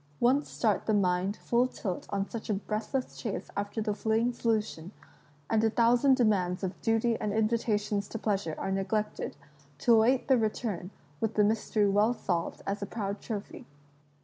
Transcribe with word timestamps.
Once 0.19 0.49
start 0.49 0.87
the 0.87 0.95
mind 0.95 1.37
full 1.37 1.69
ilt 1.85 2.07
on 2.09 2.27
such 2.27 2.49
a 2.49 2.55
breathless 2.55 3.15
chase 3.15 3.51
after 3.55 3.83
the 3.83 3.93
fleeing 3.93 4.33
solution, 4.33 4.85
and 5.47 5.63
f 5.63 5.65
Xll 5.65 5.65
INTRODUCTION 5.65 5.67
a 5.67 5.75
thousand 5.75 6.17
demands 6.17 6.63
of 6.63 6.81
duty 6.81 7.17
and 7.21 7.31
invitations 7.31 8.07
to 8.07 8.17
pleasure 8.17 8.55
are 8.57 8.71
neglected— 8.71 9.35
to 9.77 9.93
await 9.93 10.27
the 10.27 10.39
return, 10.39 10.89
with 11.19 11.35
the 11.35 11.43
mystery 11.43 11.87
well 11.87 12.15
solved 12.15 12.63
as 12.65 12.81
a 12.81 12.87
proud 12.87 13.21
trophy. 13.21 13.67